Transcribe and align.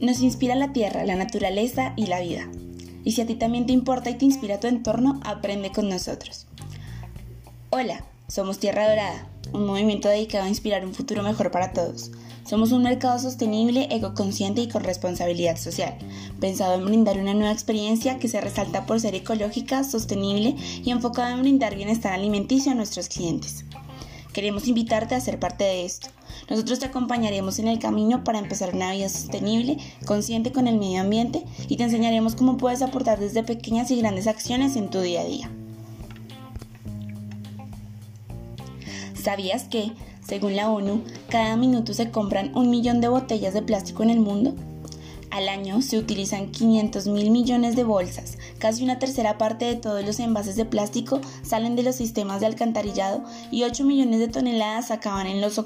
Nos 0.00 0.20
inspira 0.20 0.54
la 0.54 0.74
tierra, 0.74 1.04
la 1.04 1.16
naturaleza 1.16 1.94
y 1.96 2.06
la 2.06 2.20
vida. 2.20 2.48
Y 3.02 3.12
si 3.12 3.22
a 3.22 3.26
ti 3.26 3.34
también 3.34 3.64
te 3.64 3.72
importa 3.72 4.10
y 4.10 4.18
te 4.18 4.26
inspira 4.26 4.60
tu 4.60 4.66
entorno, 4.66 5.20
aprende 5.24 5.72
con 5.72 5.88
nosotros. 5.88 6.46
Hola, 7.70 8.04
somos 8.28 8.58
Tierra 8.58 8.88
Dorada, 8.88 9.26
un 9.54 9.64
movimiento 9.64 10.08
dedicado 10.08 10.44
a 10.44 10.48
inspirar 10.48 10.84
un 10.84 10.92
futuro 10.92 11.22
mejor 11.22 11.50
para 11.50 11.72
todos. 11.72 12.10
Somos 12.44 12.72
un 12.72 12.82
mercado 12.82 13.18
sostenible, 13.18 13.88
ecoconsciente 13.90 14.60
y 14.60 14.68
con 14.68 14.84
responsabilidad 14.84 15.56
social, 15.56 15.96
pensado 16.40 16.74
en 16.74 16.84
brindar 16.84 17.16
una 17.18 17.32
nueva 17.32 17.52
experiencia 17.52 18.18
que 18.18 18.28
se 18.28 18.40
resalta 18.40 18.84
por 18.84 19.00
ser 19.00 19.14
ecológica, 19.14 19.82
sostenible 19.82 20.56
y 20.84 20.90
enfocada 20.90 21.32
en 21.32 21.40
brindar 21.40 21.74
bienestar 21.74 22.12
alimenticio 22.12 22.72
a 22.72 22.74
nuestros 22.74 23.08
clientes. 23.08 23.64
Queremos 24.34 24.68
invitarte 24.68 25.14
a 25.14 25.20
ser 25.20 25.40
parte 25.40 25.64
de 25.64 25.86
esto. 25.86 26.08
Nosotros 26.48 26.78
te 26.78 26.86
acompañaremos 26.86 27.58
en 27.58 27.68
el 27.68 27.78
camino 27.78 28.22
para 28.22 28.38
empezar 28.38 28.74
una 28.74 28.92
vida 28.92 29.08
sostenible, 29.08 29.78
consciente 30.04 30.52
con 30.52 30.68
el 30.68 30.78
medio 30.78 31.00
ambiente 31.00 31.44
y 31.68 31.76
te 31.76 31.84
enseñaremos 31.84 32.36
cómo 32.36 32.56
puedes 32.56 32.82
aportar 32.82 33.18
desde 33.18 33.42
pequeñas 33.42 33.90
y 33.90 33.96
grandes 33.96 34.26
acciones 34.26 34.76
en 34.76 34.88
tu 34.88 35.00
día 35.00 35.22
a 35.22 35.24
día. 35.24 35.50
¿Sabías 39.14 39.64
que, 39.64 39.92
según 40.24 40.54
la 40.54 40.70
ONU, 40.70 41.02
cada 41.28 41.56
minuto 41.56 41.94
se 41.94 42.12
compran 42.12 42.56
un 42.56 42.70
millón 42.70 43.00
de 43.00 43.08
botellas 43.08 43.54
de 43.54 43.62
plástico 43.62 44.04
en 44.04 44.10
el 44.10 44.20
mundo? 44.20 44.54
Al 45.32 45.48
año 45.48 45.82
se 45.82 45.98
utilizan 45.98 46.52
500 46.52 47.08
mil 47.08 47.32
millones 47.32 47.74
de 47.74 47.82
bolsas, 47.82 48.38
casi 48.58 48.84
una 48.84 49.00
tercera 49.00 49.36
parte 49.36 49.64
de 49.64 49.74
todos 49.74 50.04
los 50.04 50.20
envases 50.20 50.54
de 50.54 50.64
plástico 50.64 51.20
salen 51.42 51.74
de 51.74 51.82
los 51.82 51.96
sistemas 51.96 52.40
de 52.40 52.46
alcantarillado 52.46 53.24
y 53.50 53.64
8 53.64 53.84
millones 53.84 54.20
de 54.20 54.28
toneladas 54.28 54.92
acaban 54.92 55.26
en 55.26 55.40
los 55.40 55.58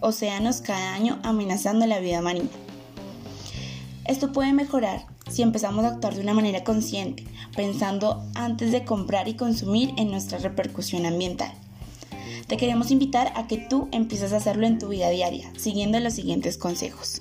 océanos 0.00 0.60
cada 0.60 0.94
año 0.94 1.18
amenazando 1.22 1.86
la 1.86 2.00
vida 2.00 2.20
marina. 2.20 2.50
Esto 4.04 4.32
puede 4.32 4.52
mejorar 4.52 5.06
si 5.28 5.42
empezamos 5.42 5.84
a 5.84 5.88
actuar 5.88 6.14
de 6.14 6.22
una 6.22 6.34
manera 6.34 6.64
consciente, 6.64 7.24
pensando 7.54 8.24
antes 8.34 8.72
de 8.72 8.84
comprar 8.84 9.28
y 9.28 9.34
consumir 9.34 9.92
en 9.96 10.10
nuestra 10.10 10.38
repercusión 10.38 11.04
ambiental. 11.04 11.52
Te 12.46 12.56
queremos 12.56 12.90
invitar 12.90 13.32
a 13.36 13.46
que 13.46 13.58
tú 13.58 13.88
empieces 13.92 14.32
a 14.32 14.38
hacerlo 14.38 14.66
en 14.66 14.78
tu 14.78 14.88
vida 14.88 15.10
diaria, 15.10 15.52
siguiendo 15.58 16.00
los 16.00 16.14
siguientes 16.14 16.56
consejos. 16.56 17.20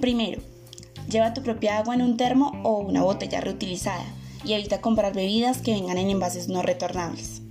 Primero, 0.00 0.40
lleva 1.08 1.34
tu 1.34 1.42
propia 1.42 1.78
agua 1.78 1.94
en 1.94 2.02
un 2.02 2.16
termo 2.16 2.60
o 2.64 2.78
una 2.78 3.02
botella 3.02 3.40
reutilizada 3.40 4.04
y 4.44 4.52
evita 4.52 4.80
comprar 4.80 5.14
bebidas 5.14 5.58
que 5.58 5.72
vengan 5.72 5.98
en 5.98 6.10
envases 6.10 6.48
no 6.48 6.62
retornables. 6.62 7.42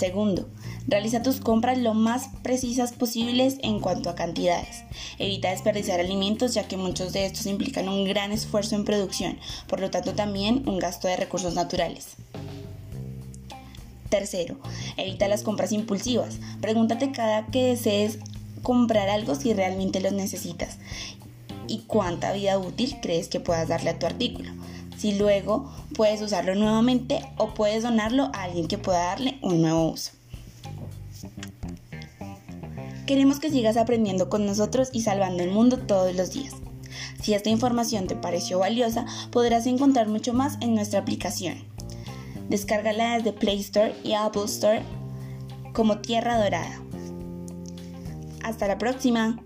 Segundo, 0.00 0.48
realiza 0.88 1.20
tus 1.20 1.40
compras 1.40 1.76
lo 1.76 1.92
más 1.92 2.30
precisas 2.42 2.92
posibles 2.92 3.58
en 3.62 3.80
cuanto 3.80 4.08
a 4.08 4.14
cantidades. 4.14 4.82
Evita 5.18 5.50
desperdiciar 5.50 6.00
alimentos 6.00 6.54
ya 6.54 6.66
que 6.66 6.78
muchos 6.78 7.12
de 7.12 7.26
estos 7.26 7.44
implican 7.44 7.86
un 7.86 8.06
gran 8.06 8.32
esfuerzo 8.32 8.76
en 8.76 8.86
producción, 8.86 9.38
por 9.68 9.78
lo 9.78 9.90
tanto 9.90 10.14
también 10.14 10.66
un 10.66 10.78
gasto 10.78 11.06
de 11.06 11.16
recursos 11.16 11.54
naturales. 11.54 12.14
Tercero, 14.08 14.56
evita 14.96 15.28
las 15.28 15.42
compras 15.42 15.70
impulsivas. 15.70 16.38
Pregúntate 16.62 17.12
cada 17.12 17.48
que 17.48 17.66
desees 17.66 18.20
comprar 18.62 19.10
algo 19.10 19.34
si 19.34 19.52
realmente 19.52 20.00
lo 20.00 20.10
necesitas 20.12 20.78
y 21.68 21.80
cuánta 21.80 22.32
vida 22.32 22.58
útil 22.58 22.96
crees 23.02 23.28
que 23.28 23.38
puedas 23.38 23.68
darle 23.68 23.90
a 23.90 23.98
tu 23.98 24.06
artículo. 24.06 24.50
Si 25.00 25.12
luego 25.12 25.72
puedes 25.96 26.20
usarlo 26.20 26.54
nuevamente 26.54 27.26
o 27.38 27.54
puedes 27.54 27.82
donarlo 27.82 28.24
a 28.34 28.42
alguien 28.42 28.68
que 28.68 28.76
pueda 28.76 28.98
darle 28.98 29.38
un 29.40 29.62
nuevo 29.62 29.88
uso. 29.88 30.10
Queremos 33.06 33.40
que 33.40 33.48
sigas 33.48 33.78
aprendiendo 33.78 34.28
con 34.28 34.44
nosotros 34.44 34.90
y 34.92 35.00
salvando 35.00 35.42
el 35.42 35.52
mundo 35.52 35.78
todos 35.78 36.14
los 36.14 36.34
días. 36.34 36.52
Si 37.22 37.32
esta 37.32 37.48
información 37.48 38.08
te 38.08 38.14
pareció 38.14 38.58
valiosa, 38.58 39.06
podrás 39.30 39.66
encontrar 39.66 40.06
mucho 40.06 40.34
más 40.34 40.58
en 40.60 40.74
nuestra 40.74 41.00
aplicación. 41.00 41.64
Descárgala 42.50 43.16
desde 43.16 43.32
Play 43.32 43.58
Store 43.60 43.94
y 44.04 44.12
Apple 44.12 44.44
Store 44.44 44.82
como 45.72 46.00
Tierra 46.00 46.36
Dorada. 46.36 46.78
Hasta 48.44 48.68
la 48.68 48.76
próxima. 48.76 49.42